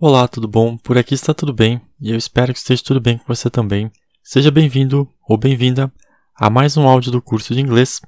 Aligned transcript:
Olá, 0.00 0.26
tudo 0.26 0.48
bom? 0.48 0.76
Por 0.76 0.98
aqui 0.98 1.14
está 1.14 1.32
tudo 1.32 1.52
bem 1.52 1.80
e 2.00 2.10
eu 2.10 2.16
espero 2.16 2.52
que 2.52 2.58
esteja 2.58 2.82
tudo 2.84 3.00
bem 3.00 3.16
com 3.16 3.24
você 3.28 3.48
também. 3.48 3.92
Seja 4.24 4.50
bem-vindo 4.50 5.08
ou 5.26 5.38
bem-vinda 5.38 5.90
a 6.34 6.50
mais 6.50 6.76
um 6.76 6.88
áudio 6.88 7.12
do 7.12 7.22
curso 7.22 7.54
de 7.54 7.60
inglês. 7.60 8.00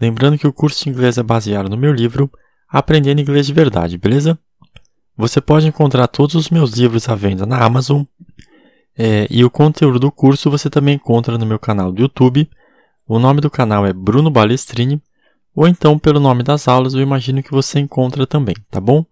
Lembrando 0.00 0.36
que 0.36 0.48
o 0.48 0.52
curso 0.52 0.82
de 0.82 0.90
inglês 0.90 1.16
é 1.16 1.22
baseado 1.22 1.68
no 1.68 1.76
meu 1.76 1.92
livro 1.92 2.28
Aprendendo 2.68 3.20
Inglês 3.20 3.46
de 3.46 3.52
Verdade, 3.52 3.96
beleza? 3.96 4.36
Você 5.16 5.40
pode 5.40 5.68
encontrar 5.68 6.08
todos 6.08 6.34
os 6.34 6.50
meus 6.50 6.72
livros 6.72 7.08
à 7.08 7.14
venda 7.14 7.46
na 7.46 7.64
Amazon 7.64 8.02
é, 8.98 9.28
e 9.30 9.44
o 9.44 9.50
conteúdo 9.50 10.00
do 10.00 10.10
curso 10.10 10.50
você 10.50 10.68
também 10.68 10.96
encontra 10.96 11.38
no 11.38 11.46
meu 11.46 11.60
canal 11.60 11.92
do 11.92 12.02
YouTube. 12.02 12.50
O 13.06 13.20
nome 13.20 13.40
do 13.40 13.48
canal 13.48 13.86
é 13.86 13.92
Bruno 13.92 14.28
Balestrini 14.28 15.00
ou 15.54 15.68
então 15.68 16.00
pelo 16.00 16.18
nome 16.18 16.42
das 16.42 16.66
aulas 16.66 16.94
eu 16.94 17.00
imagino 17.00 17.44
que 17.44 17.52
você 17.52 17.78
encontra 17.78 18.26
também, 18.26 18.56
tá 18.68 18.80
bom? 18.80 19.06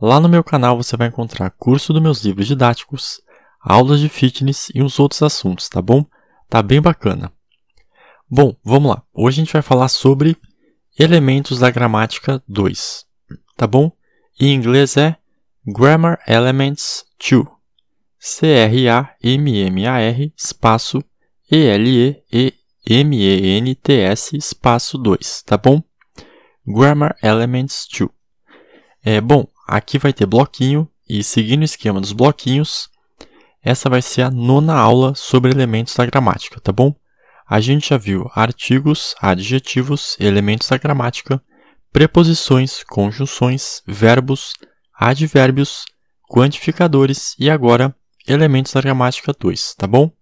Lá 0.00 0.20
no 0.20 0.28
meu 0.28 0.44
canal 0.44 0.76
você 0.76 0.94
vai 0.96 1.08
encontrar 1.08 1.48
curso 1.50 1.90
dos 1.92 2.02
meus 2.02 2.22
livros 2.22 2.46
didáticos, 2.46 3.22
aulas 3.60 3.98
de 3.98 4.10
fitness 4.10 4.68
e 4.74 4.82
uns 4.82 5.00
outros 5.00 5.22
assuntos, 5.22 5.70
tá 5.70 5.80
bom? 5.80 6.04
Tá 6.50 6.62
bem 6.62 6.82
bacana. 6.82 7.32
Bom, 8.28 8.54
vamos 8.62 8.90
lá. 8.90 9.02
Hoje 9.14 9.40
a 9.40 9.44
gente 9.44 9.52
vai 9.54 9.62
falar 9.62 9.88
sobre 9.88 10.36
elementos 10.98 11.60
da 11.60 11.70
gramática 11.70 12.42
2, 12.46 13.06
tá 13.56 13.66
bom? 13.66 13.90
Em 14.38 14.52
inglês 14.52 14.98
é 14.98 15.16
Grammar 15.66 16.20
Elements 16.28 17.06
2. 17.30 17.46
C-R-A-M-M-A-R 18.18 19.12
espaço 20.36 21.02
E-L-E-E-M-E-N-T-S 21.50 22.16
espaço 24.36 24.98
2, 24.98 25.42
tá 25.42 25.56
bom? 25.56 25.82
Grammar 26.66 27.16
Elements 27.22 27.88
2. 27.98 28.10
É, 29.02 29.20
bom, 29.20 29.46
Aqui 29.66 29.98
vai 29.98 30.12
ter 30.12 30.26
bloquinho 30.26 30.88
e 31.08 31.24
seguindo 31.24 31.62
o 31.62 31.64
esquema 31.64 32.00
dos 32.00 32.12
bloquinhos, 32.12 32.88
essa 33.62 33.90
vai 33.90 34.00
ser 34.00 34.22
a 34.22 34.30
nona 34.30 34.74
aula 34.74 35.12
sobre 35.16 35.50
elementos 35.50 35.94
da 35.96 36.06
gramática, 36.06 36.60
tá 36.60 36.70
bom? 36.70 36.94
A 37.48 37.60
gente 37.60 37.88
já 37.88 37.98
viu 37.98 38.30
artigos, 38.32 39.14
adjetivos, 39.20 40.16
elementos 40.20 40.68
da 40.68 40.76
gramática, 40.76 41.42
preposições, 41.92 42.84
conjunções, 42.84 43.82
verbos, 43.86 44.52
advérbios, 44.94 45.84
quantificadores 46.28 47.34
e 47.38 47.50
agora 47.50 47.94
elementos 48.26 48.72
da 48.72 48.80
gramática 48.80 49.32
2, 49.32 49.74
tá 49.74 49.86
bom? 49.86 50.12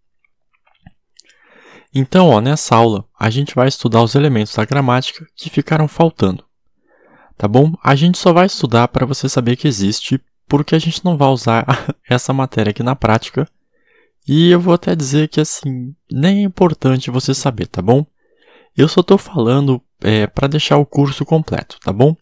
Então, 1.95 2.31
ó, 2.31 2.41
nessa 2.41 2.77
aula, 2.77 3.07
a 3.19 3.29
gente 3.29 3.55
vai 3.55 3.69
estudar 3.69 4.03
os 4.03 4.15
elementos 4.15 4.55
da 4.55 4.65
gramática 4.65 5.27
que 5.37 5.51
ficaram 5.51 5.87
faltando 5.87 6.45
tá 7.37 7.49
bom? 7.49 7.73
A 7.83 7.95
gente 7.95 8.19
só 8.19 8.33
vai 8.33 8.47
estudar 8.47 8.89
para 8.89 9.07
você 9.07 9.29
saber 9.29 9.57
que 9.57 9.69
existe, 9.69 10.21
porque 10.49 10.75
a 10.75 10.79
gente 10.79 11.05
não 11.05 11.17
vai 11.17 11.29
usar 11.29 11.65
essa 12.09 12.33
matéria 12.33 12.71
aqui 12.71 12.83
na 12.83 12.97
prática. 12.97 13.49
E 14.27 14.51
eu 14.51 14.61
vou 14.61 14.75
até 14.75 14.95
dizer 14.95 15.29
que 15.29 15.41
assim, 15.41 15.95
nem 16.11 16.39
é 16.39 16.43
importante 16.43 17.11
você 17.11 17.35
saber, 17.35 17.67
tá 17.67 17.83
bom? 17.83 18.07
Eu 18.77 18.89
só 18.89 19.01
estou 19.01 19.19
falando 19.19 19.81
é, 20.03 20.27
para 20.27 20.49
deixar 20.49 20.77
o 20.79 20.87
curso 20.87 21.25
completo, 21.25 21.79
tá 21.81 21.93
bom? 21.93 22.17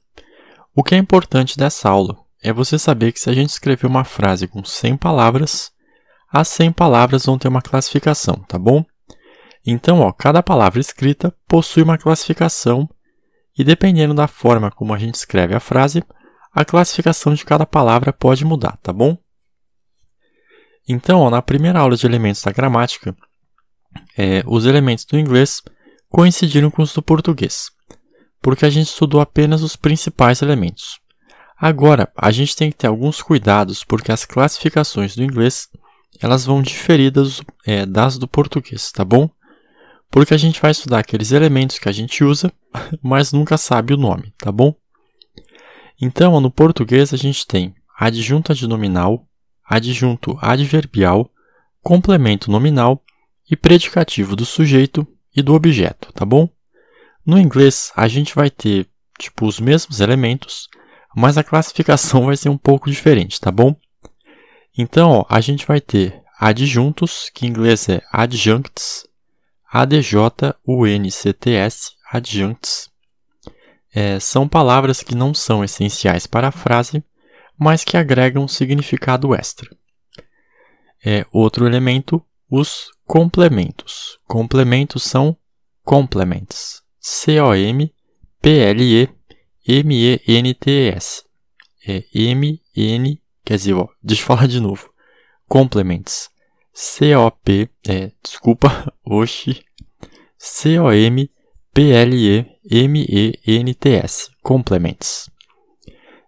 O 0.74 0.82
que 0.82 0.94
é 0.94 0.98
importante 0.98 1.56
dessa 1.56 1.88
aula 1.88 2.18
é 2.42 2.52
você 2.52 2.78
saber 2.78 3.12
que 3.12 3.20
se 3.20 3.30
a 3.30 3.32
gente 3.32 3.50
escrever 3.50 3.86
uma 3.86 4.04
frase 4.04 4.48
com 4.48 4.64
100 4.64 4.96
palavras, 4.96 5.70
as 6.30 6.48
100 6.48 6.72
palavras 6.72 7.26
vão 7.26 7.38
ter 7.38 7.48
uma 7.48 7.62
classificação, 7.62 8.36
tá 8.48 8.58
bom? 8.58 8.84
Então, 9.64 10.00
ó, 10.00 10.10
cada 10.10 10.42
palavra 10.42 10.80
escrita 10.80 11.32
possui 11.46 11.82
uma 11.82 11.96
classificação 11.96 12.88
e 13.56 13.64
dependendo 13.64 14.14
da 14.14 14.26
forma 14.26 14.70
como 14.70 14.94
a 14.94 14.98
gente 14.98 15.14
escreve 15.14 15.54
a 15.54 15.60
frase, 15.60 16.02
a 16.52 16.64
classificação 16.64 17.34
de 17.34 17.44
cada 17.44 17.66
palavra 17.66 18.12
pode 18.12 18.44
mudar, 18.44 18.76
tá 18.82 18.92
bom? 18.92 19.16
Então, 20.88 21.20
ó, 21.20 21.30
na 21.30 21.40
primeira 21.40 21.78
aula 21.78 21.96
de 21.96 22.06
elementos 22.06 22.42
da 22.42 22.50
gramática, 22.50 23.16
é, 24.16 24.42
os 24.46 24.66
elementos 24.66 25.04
do 25.04 25.18
inglês 25.18 25.62
coincidiram 26.08 26.70
com 26.70 26.82
os 26.82 26.92
do 26.92 27.02
português, 27.02 27.70
porque 28.40 28.66
a 28.66 28.70
gente 28.70 28.88
estudou 28.88 29.20
apenas 29.20 29.62
os 29.62 29.76
principais 29.76 30.42
elementos. 30.42 31.00
Agora, 31.56 32.10
a 32.16 32.30
gente 32.30 32.56
tem 32.56 32.70
que 32.70 32.78
ter 32.78 32.88
alguns 32.88 33.22
cuidados, 33.22 33.84
porque 33.84 34.10
as 34.10 34.24
classificações 34.24 35.14
do 35.14 35.22
inglês 35.22 35.68
elas 36.20 36.44
vão 36.44 36.60
diferir 36.60 37.10
das, 37.10 37.40
é, 37.64 37.86
das 37.86 38.18
do 38.18 38.28
português, 38.28 38.90
tá 38.90 39.04
bom? 39.04 39.30
porque 40.12 40.34
a 40.34 40.36
gente 40.36 40.60
vai 40.60 40.70
estudar 40.70 40.98
aqueles 40.98 41.32
elementos 41.32 41.78
que 41.78 41.88
a 41.88 41.92
gente 41.92 42.22
usa, 42.22 42.52
mas 43.02 43.32
nunca 43.32 43.56
sabe 43.56 43.94
o 43.94 43.96
nome, 43.96 44.32
tá 44.38 44.50
bom? 44.50 44.74
Então, 46.00 46.40
no 46.40 46.50
português 46.50 47.14
a 47.14 47.16
gente 47.16 47.46
tem 47.46 47.74
adjunto 47.96 48.52
adnominal, 48.52 49.26
adjunto 49.64 50.36
adverbial, 50.40 51.30
complemento 51.80 52.50
nominal 52.50 53.02
e 53.50 53.56
predicativo 53.56 54.34
do 54.34 54.44
sujeito 54.44 55.06
e 55.34 55.42
do 55.42 55.54
objeto, 55.54 56.12
tá 56.12 56.24
bom? 56.24 56.48
No 57.24 57.38
inglês 57.38 57.92
a 57.94 58.08
gente 58.08 58.34
vai 58.34 58.50
ter 58.50 58.88
tipo 59.18 59.46
os 59.46 59.60
mesmos 59.60 60.00
elementos, 60.00 60.68
mas 61.14 61.38
a 61.38 61.44
classificação 61.44 62.26
vai 62.26 62.36
ser 62.36 62.48
um 62.48 62.58
pouco 62.58 62.90
diferente, 62.90 63.40
tá 63.40 63.50
bom? 63.50 63.76
Então, 64.76 65.10
ó, 65.10 65.24
a 65.28 65.40
gente 65.40 65.66
vai 65.66 65.80
ter 65.80 66.20
adjuntos, 66.38 67.30
que 67.32 67.46
em 67.46 67.50
inglês 67.50 67.88
é 67.88 68.02
adjuncts, 68.10 69.06
ADJ-UNCTS, 69.72 71.92
adjuncts, 72.12 72.90
é, 73.94 74.18
são 74.18 74.48
palavras 74.48 75.02
que 75.02 75.14
não 75.14 75.32
são 75.34 75.62
essenciais 75.62 76.26
para 76.26 76.48
a 76.48 76.52
frase, 76.52 77.04
mas 77.58 77.84
que 77.84 77.96
agregam 77.96 78.48
significado 78.48 79.34
extra. 79.34 79.68
É, 81.04 81.26
outro 81.32 81.66
elemento, 81.66 82.24
os 82.50 82.90
complementos. 83.04 84.18
Complementos 84.26 85.02
são 85.02 85.36
complements. 85.84 86.82
C-O-M-P-L-E-M-E-N-T-S. 87.00 87.92
É 91.86 92.04
M-N, 92.14 93.22
quer 93.44 93.56
dizer, 93.56 93.74
ó, 93.74 93.88
deixa 94.02 94.22
eu 94.22 94.26
falar 94.26 94.46
de 94.46 94.60
novo. 94.60 94.92
Complements. 95.48 96.30
C-O-P, 96.72 97.68
é, 97.86 98.12
desculpa, 98.22 98.92
oxi, 99.04 99.62
C-O-M-P-L-E-M-E-N-T-S, 100.38 101.41
complements. 104.42 105.30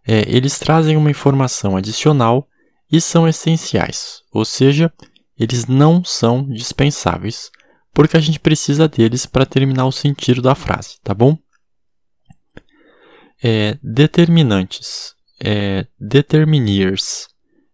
É, 0.06 0.22
eles 0.26 0.58
trazem 0.58 0.96
uma 0.96 1.10
informação 1.10 1.76
adicional 1.76 2.48
e 2.90 3.00
são 3.00 3.26
essenciais, 3.28 4.22
ou 4.32 4.44
seja, 4.44 4.92
eles 5.38 5.66
não 5.66 6.04
são 6.04 6.48
dispensáveis, 6.48 7.50
porque 7.92 8.16
a 8.16 8.20
gente 8.20 8.40
precisa 8.40 8.88
deles 8.88 9.26
para 9.26 9.46
terminar 9.46 9.86
o 9.86 9.92
sentido 9.92 10.40
da 10.42 10.54
frase, 10.54 10.96
tá 11.02 11.14
bom? 11.14 11.38
É, 13.42 13.78
determinantes, 13.82 15.14
é, 15.40 15.86
determiners, 15.98 17.28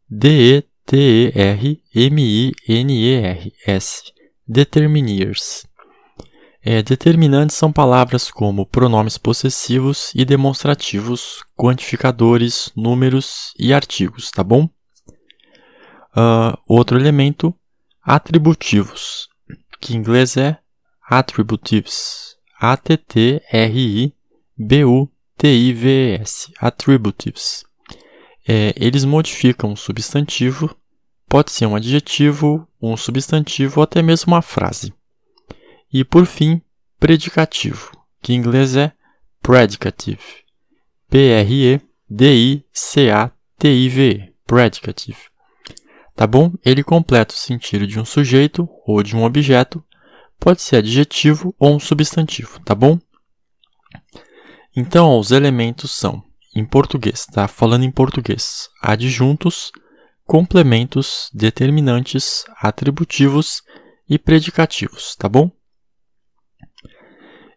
D-E 0.08 0.64
T-E-R-M-I-N-E-R-S. 0.90 1.72
Determiners. 4.48 5.64
É, 6.62 6.82
determinantes 6.82 7.56
são 7.56 7.72
palavras 7.72 8.30
como 8.30 8.66
pronomes 8.66 9.16
possessivos 9.16 10.12
e 10.14 10.24
demonstrativos, 10.24 11.42
quantificadores, 11.56 12.70
números 12.76 13.54
e 13.58 13.72
artigos, 13.72 14.30
tá 14.30 14.44
bom? 14.44 14.68
Uh, 16.14 16.54
outro 16.68 16.98
elemento, 16.98 17.54
atributivos, 18.02 19.28
que 19.80 19.94
em 19.94 19.96
inglês 19.96 20.36
é 20.36 20.58
attributives. 21.08 22.36
A-T-T-R-I-B-U-T-I-V-E-S. 22.60 24.12
Attributives. 26.60 27.64
É, 28.46 28.74
eles 28.76 29.06
modificam 29.06 29.70
um 29.70 29.76
substantivo 29.76 30.76
Pode 31.30 31.52
ser 31.52 31.64
um 31.66 31.76
adjetivo, 31.76 32.66
um 32.82 32.96
substantivo 32.96 33.78
ou 33.78 33.84
até 33.84 34.02
mesmo 34.02 34.32
uma 34.32 34.42
frase. 34.42 34.92
E 35.92 36.04
por 36.04 36.24
fim, 36.26 36.62
predicativo, 36.98 37.90
que 38.22 38.32
em 38.32 38.36
inglês 38.36 38.76
é 38.76 38.92
predicative. 39.42 40.44
P-R-E-D-I-C-A-T-I-V-E. 41.08 41.80
Predicative. 44.46 45.18
Tá 46.14 46.26
bom? 46.26 46.52
Ele 46.64 46.84
completa 46.84 47.34
o 47.34 47.38
sentido 47.38 47.86
de 47.86 47.98
um 47.98 48.04
sujeito 48.04 48.68
ou 48.86 49.02
de 49.02 49.16
um 49.16 49.24
objeto. 49.24 49.82
Pode 50.38 50.62
ser 50.62 50.76
adjetivo 50.76 51.54
ou 51.58 51.74
um 51.74 51.80
substantivo, 51.80 52.60
tá 52.60 52.74
bom? 52.74 52.98
Então, 54.76 55.18
os 55.18 55.30
elementos 55.32 55.90
são, 55.90 56.22
em 56.54 56.64
português, 56.64 57.26
tá? 57.26 57.48
Falando 57.48 57.84
em 57.84 57.90
português, 57.90 58.68
adjuntos, 58.80 59.72
complementos, 60.24 61.28
determinantes, 61.34 62.44
atributivos 62.56 63.62
e 64.08 64.18
predicativos, 64.18 65.16
tá 65.16 65.28
bom? 65.28 65.50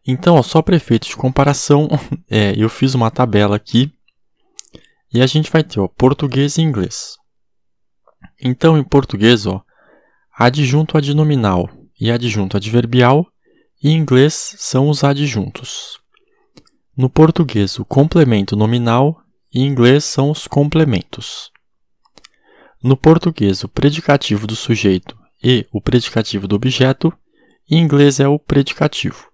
Então, 0.06 0.36
ó, 0.36 0.44
só 0.44 0.62
para 0.62 0.76
efeito 0.76 1.08
de 1.08 1.16
comparação, 1.16 1.88
é, 2.30 2.54
eu 2.58 2.70
fiz 2.70 2.94
uma 2.94 3.10
tabela 3.10 3.56
aqui 3.56 3.94
e 5.14 5.22
a 5.22 5.28
gente 5.28 5.52
vai 5.52 5.64
ter 5.64 5.80
ó, 5.80 5.88
português 5.88 6.58
e 6.58 6.62
inglês. 6.62 7.18
Então, 8.42 8.78
em 8.78 8.84
português, 8.84 9.46
ó, 9.46 9.64
adjunto 10.38 10.98
adnominal 10.98 11.70
e 12.00 12.12
adjunto 12.12 12.58
adverbial, 12.58 13.26
em 13.84 13.96
inglês 13.96 14.56
são 14.58 14.90
os 14.90 15.04
adjuntos. 15.04 16.00
No 16.96 17.10
português, 17.10 17.80
o 17.80 17.86
complemento 17.86 18.56
nominal 18.56 19.22
e 19.54 19.62
em 19.62 19.68
inglês 19.68 20.04
são 20.04 20.32
os 20.32 20.48
complementos. 20.48 21.52
No 22.82 22.98
português, 22.98 23.64
o 23.64 23.70
predicativo 23.70 24.46
do 24.46 24.56
sujeito 24.56 25.18
e 25.42 25.66
o 25.72 25.82
predicativo 25.82 26.48
do 26.48 26.56
objeto, 26.56 27.12
em 27.70 27.80
inglês 27.80 28.20
é 28.20 28.28
o 28.28 28.38
predicativo. 28.38 29.33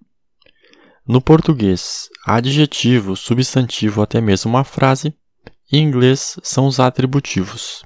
No 1.09 1.19
português, 1.19 2.07
adjetivo, 2.23 3.15
substantivo, 3.15 4.03
até 4.03 4.21
mesmo 4.21 4.51
uma 4.51 4.63
frase, 4.63 5.11
em 5.71 5.83
inglês 5.83 6.39
são 6.43 6.67
os 6.67 6.79
atributivos. 6.79 7.83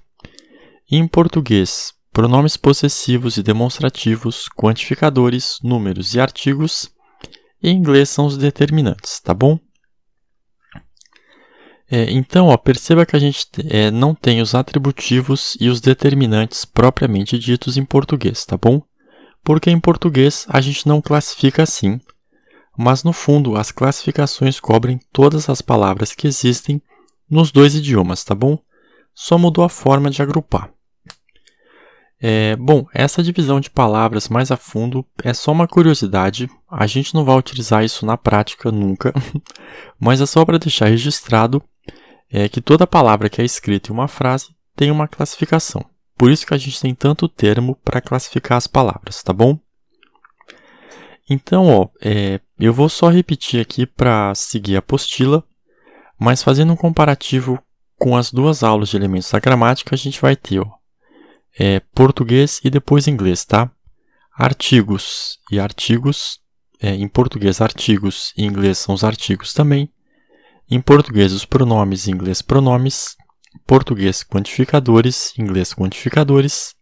Em 0.91 1.07
português, 1.07 1.93
pronomes 2.11 2.57
possessivos 2.57 3.37
e 3.37 3.41
demonstrativos, 3.41 4.49
quantificadores, 4.49 5.57
números 5.63 6.13
e 6.13 6.19
artigos, 6.19 6.91
em 7.63 7.77
inglês 7.77 8.09
são 8.09 8.25
os 8.25 8.35
determinantes, 8.35 9.21
tá 9.21 9.33
bom? 9.33 9.57
É, 11.89 12.11
então, 12.11 12.47
ó, 12.47 12.57
perceba 12.57 13.05
que 13.05 13.15
a 13.15 13.19
gente 13.19 13.47
é, 13.69 13.89
não 13.89 14.13
tem 14.13 14.41
os 14.41 14.53
atributivos 14.53 15.55
e 15.61 15.69
os 15.69 15.79
determinantes 15.79 16.65
propriamente 16.65 17.39
ditos 17.39 17.77
em 17.77 17.85
português, 17.85 18.43
tá 18.43 18.57
bom? 18.57 18.81
Porque 19.45 19.71
em 19.71 19.79
português 19.79 20.45
a 20.49 20.59
gente 20.59 20.85
não 20.85 21.01
classifica 21.01 21.63
assim, 21.63 22.01
mas 22.77 23.03
no 23.03 23.13
fundo 23.13 23.55
as 23.55 23.71
classificações 23.71 24.59
cobrem 24.59 24.99
todas 25.11 25.49
as 25.49 25.61
palavras 25.61 26.13
que 26.13 26.27
existem 26.27 26.81
nos 27.29 27.51
dois 27.51 27.75
idiomas, 27.75 28.23
tá 28.23 28.33
bom? 28.35 28.57
Só 29.13 29.37
mudou 29.37 29.63
a 29.63 29.69
forma 29.69 30.09
de 30.09 30.21
agrupar. 30.21 30.71
É, 32.19 32.55
bom, 32.55 32.85
essa 32.93 33.21
divisão 33.21 33.59
de 33.59 33.69
palavras 33.69 34.29
mais 34.29 34.49
a 34.49 34.55
fundo 34.55 35.05
é 35.23 35.33
só 35.33 35.51
uma 35.51 35.67
curiosidade, 35.67 36.49
a 36.71 36.87
gente 36.87 37.13
não 37.13 37.25
vai 37.25 37.37
utilizar 37.37 37.83
isso 37.83 38.05
na 38.05 38.15
prática 38.15 38.71
nunca, 38.71 39.13
mas 39.99 40.21
é 40.21 40.25
só 40.25 40.45
para 40.45 40.57
deixar 40.57 40.85
registrado 40.85 41.61
é 42.31 42.49
que 42.49 42.59
toda 42.59 42.87
palavra 42.87 43.29
que 43.29 43.41
é 43.41 43.45
escrita 43.45 43.91
em 43.91 43.93
uma 43.93 44.07
frase 44.07 44.55
tem 44.75 44.89
uma 44.89 45.07
classificação. 45.07 45.85
Por 46.17 46.31
isso 46.31 46.47
que 46.47 46.53
a 46.53 46.57
gente 46.57 46.81
tem 46.81 46.95
tanto 46.95 47.27
termo 47.27 47.75
para 47.83 48.01
classificar 48.01 48.57
as 48.57 48.65
palavras, 48.65 49.21
tá 49.21 49.31
bom? 49.31 49.59
Então, 51.29 51.67
ó, 51.67 51.89
é, 52.01 52.39
eu 52.65 52.74
vou 52.74 52.89
só 52.89 53.10
repetir 53.10 53.60
aqui 53.60 53.86
para 53.86 54.33
seguir 54.36 54.75
a 54.75 54.80
apostila, 54.80 55.44
mas 56.19 56.44
fazendo 56.44 56.74
um 56.74 56.77
comparativo 56.77 57.62
com 57.98 58.15
as 58.15 58.31
duas 58.31 58.63
aulas 58.63 58.89
de 58.89 58.98
elementos 58.98 59.31
da 59.31 59.39
gramática, 59.39 59.95
a 59.95 59.98
gente 59.98 60.21
vai 60.21 60.36
ter 60.36 60.60
ó, 60.60 60.71
é, 61.57 61.80
português 61.80 62.60
e 62.63 62.69
depois 62.69 63.07
inglês, 63.07 63.45
tá? 63.45 63.71
Artigos 64.36 65.39
e 65.51 65.60
artigos, 65.60 66.39
é, 66.81 66.94
em 66.94 67.07
português 67.07 67.62
artigos 67.62 68.33
em 68.38 68.45
inglês 68.45 68.77
são 68.77 68.94
os 68.94 69.04
artigos 69.04 69.54
também. 69.54 69.89
Em 70.69 70.81
português, 70.81 71.33
os 71.33 71.45
pronomes, 71.45 72.07
em 72.07 72.12
inglês, 72.12 72.42
pronomes. 72.42 73.16
Português, 73.68 74.24
quantificadores, 74.24 75.33
em 75.38 75.44
inglês, 75.44 75.74
quantificadores. 75.74 76.74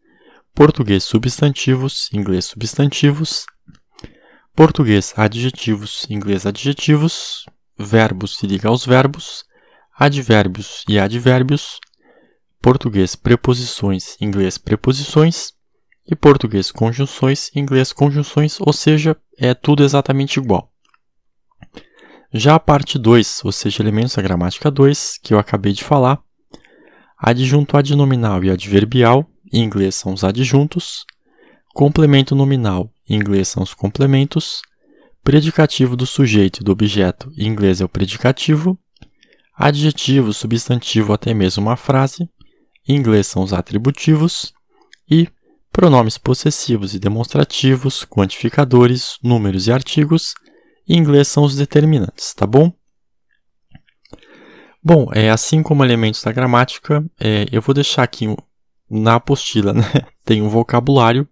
Português, 0.56 1.04
substantivos, 1.04 2.10
em 2.14 2.20
inglês, 2.20 2.46
substantivos. 2.46 3.46
Português, 4.56 5.14
adjetivos, 5.16 6.06
inglês, 6.10 6.46
adjetivos. 6.46 7.46
Verbos 7.78 8.38
se 8.38 8.46
liga 8.46 8.68
aos 8.68 8.86
verbos. 8.86 9.46
Advérbios 9.98 10.84
e 10.90 11.00
advérbios. 11.00 11.80
Português, 12.62 13.16
preposições, 13.16 14.18
inglês, 14.20 14.58
preposições. 14.58 15.54
E 16.06 16.16
português, 16.16 16.70
conjunções, 16.72 17.50
inglês, 17.56 17.94
conjunções, 17.94 18.58
ou 18.60 18.74
seja, 18.74 19.16
é 19.38 19.54
tudo 19.54 19.84
exatamente 19.84 20.38
igual. 20.38 20.70
Já 22.34 22.56
a 22.56 22.60
parte 22.60 22.98
2, 22.98 23.46
ou 23.46 23.52
seja, 23.52 23.82
elementos 23.82 24.16
da 24.16 24.22
gramática 24.22 24.70
2, 24.70 25.20
que 25.22 25.34
eu 25.34 25.40
acabei 25.40 25.74
de 25.74 25.84
falar, 25.84 26.22
adjunto 27.18 27.78
adnominal 27.78 28.44
e 28.44 28.50
adverbial, 28.50 29.30
em 29.52 29.64
inglês 29.64 29.96
são 29.96 30.14
os 30.14 30.24
adjuntos, 30.24 31.06
complemento 31.74 32.36
nominal, 32.36 32.92
em 33.08 33.16
inglês 33.16 33.48
são 33.48 33.64
os 33.64 33.74
complementos, 33.74 34.62
predicativo 35.24 35.96
do 35.96 36.06
sujeito 36.06 36.62
e 36.62 36.64
do 36.64 36.72
objeto, 36.72 37.32
em 37.38 37.48
inglês 37.48 37.82
é 37.82 37.86
o 37.86 37.90
predicativo, 37.90 38.78
adjetivo, 39.56 40.34
substantivo, 40.34 41.14
até 41.14 41.34
mesmo 41.34 41.64
uma 41.64 41.76
frase, 41.76 42.30
em 42.88 42.96
inglês 42.96 43.28
são 43.28 43.44
os 43.44 43.54
atributivos, 43.54 44.54
e 45.10 45.28
pronomes 45.72 46.18
possessivos 46.18 46.94
e 46.94 47.00
demonstrativos, 47.00 48.04
quantificadores, 48.06 49.18
números 49.24 49.68
e 49.68 49.72
artigos, 49.72 50.34
em 50.88 50.98
inglês 50.98 51.28
são 51.28 51.44
os 51.44 51.56
determinantes, 51.56 52.34
tá 52.34 52.46
bom? 52.46 52.74
Bom, 54.84 55.10
é, 55.14 55.30
assim 55.30 55.62
como 55.62 55.86
elementos 55.86 56.24
da 56.24 56.32
gramática, 56.32 57.06
é, 57.20 57.46
eu 57.52 57.62
vou 57.62 57.74
deixar 57.74 58.02
aqui 58.02 58.36
na 58.90 59.16
apostila, 59.16 59.74
né, 59.74 59.84
tem 60.26 60.42
um 60.42 60.50
vocabulário, 60.50 61.28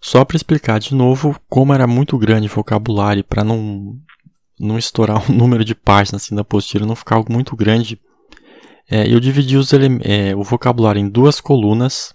só 0.00 0.24
para 0.24 0.36
explicar 0.36 0.80
de 0.80 0.94
novo 0.94 1.38
como 1.48 1.74
era 1.74 1.86
muito 1.86 2.16
grande 2.16 2.46
o 2.46 2.50
vocabulário, 2.50 3.22
para 3.22 3.44
não, 3.44 3.98
não 4.58 4.78
estourar 4.78 5.22
o 5.30 5.32
número 5.32 5.64
de 5.64 5.74
páginas 5.74 6.24
assim, 6.24 6.34
da 6.34 6.40
apostila, 6.40 6.86
não 6.86 6.96
ficar 6.96 7.16
algo 7.16 7.32
muito 7.32 7.54
grande. 7.54 8.00
É, 8.90 9.12
eu 9.12 9.20
dividi 9.20 9.56
é, 10.02 10.34
o 10.34 10.42
vocabulário 10.42 11.00
em 11.00 11.08
duas 11.08 11.40
colunas. 11.40 12.12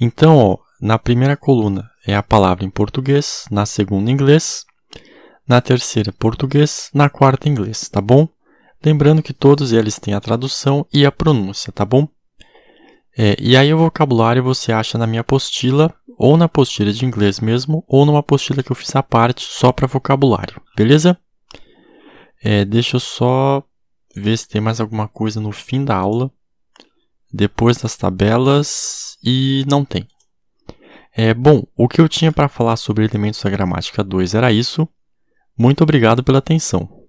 Então, 0.00 0.36
ó, 0.36 0.58
na 0.80 0.98
primeira 0.98 1.36
coluna 1.36 1.88
é 2.06 2.14
a 2.14 2.22
palavra 2.22 2.64
em 2.64 2.70
português, 2.70 3.46
na 3.50 3.64
segunda 3.64 4.10
em 4.10 4.14
inglês, 4.14 4.64
na 5.46 5.60
terceira 5.60 6.12
português, 6.12 6.90
na 6.94 7.08
quarta 7.08 7.48
inglês, 7.48 7.88
tá 7.88 8.00
bom? 8.00 8.28
Lembrando 8.84 9.22
que 9.22 9.32
todos 9.32 9.72
eles 9.72 9.98
têm 9.98 10.14
a 10.14 10.20
tradução 10.20 10.86
e 10.92 11.06
a 11.06 11.12
pronúncia, 11.12 11.72
tá 11.72 11.84
bom? 11.84 12.08
É, 13.16 13.36
e 13.38 13.56
aí 13.56 13.72
o 13.72 13.78
vocabulário 13.78 14.42
você 14.42 14.72
acha 14.72 14.96
na 14.96 15.06
minha 15.06 15.20
apostila, 15.20 15.94
ou 16.18 16.36
na 16.36 16.46
apostila 16.46 16.92
de 16.92 17.04
inglês 17.04 17.40
mesmo, 17.40 17.84
ou 17.86 18.06
numa 18.06 18.20
apostila 18.20 18.62
que 18.62 18.72
eu 18.72 18.76
fiz 18.76 18.94
à 18.96 19.02
parte 19.02 19.42
só 19.42 19.72
para 19.72 19.86
vocabulário, 19.86 20.60
beleza? 20.76 21.18
É, 22.42 22.64
deixa 22.64 22.96
eu 22.96 23.00
só 23.00 23.62
ver 24.14 24.36
se 24.36 24.48
tem 24.48 24.60
mais 24.60 24.80
alguma 24.80 25.08
coisa 25.08 25.40
no 25.40 25.52
fim 25.52 25.84
da 25.84 25.96
aula, 25.96 26.30
depois 27.32 27.76
das 27.76 27.96
tabelas, 27.96 29.16
e 29.22 29.64
não 29.68 29.84
tem. 29.84 30.06
É, 31.14 31.34
bom, 31.34 31.66
o 31.76 31.86
que 31.88 32.00
eu 32.00 32.08
tinha 32.08 32.32
para 32.32 32.48
falar 32.48 32.76
sobre 32.76 33.04
elementos 33.04 33.42
da 33.42 33.50
gramática 33.50 34.02
2 34.02 34.34
era 34.34 34.50
isso. 34.50 34.88
Muito 35.56 35.82
obrigado 35.82 36.24
pela 36.24 36.38
atenção. 36.38 37.01